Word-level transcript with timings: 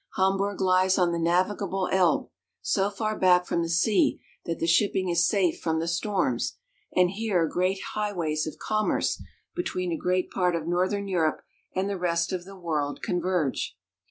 Hamburg 0.15 0.61
lies 0.61 0.97
on 0.97 1.11
the 1.11 1.19
navigable 1.19 1.87
Elbe, 1.91 2.31
so 2.63 2.89
far 2.89 3.15
back 3.19 3.45
from 3.45 3.61
the 3.61 3.69
sea 3.69 4.19
that 4.45 4.57
the 4.57 4.65
shipping 4.65 5.09
is 5.09 5.27
safe 5.27 5.59
from 5.61 5.77
the 5.79 5.87
storms; 5.87 6.57
and 6.95 7.11
here 7.11 7.45
great 7.45 7.77
highways 7.93 8.47
of 8.47 8.57
commerce, 8.57 9.21
between 9.55 9.91
a 9.91 9.97
great 10.01 10.31
part 10.31 10.55
of 10.55 10.65
northern 10.67 11.07
Europe 11.07 11.43
and 11.75 11.87
the 11.87 11.99
rest 11.99 12.33
of 12.33 12.45
the 12.45 12.55
world, 12.57 13.03
converge. 13.03 13.77